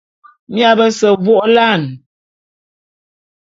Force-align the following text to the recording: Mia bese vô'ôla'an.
Mia 0.53 0.71
bese 0.77 1.09
vô'ôla'an. 1.23 1.83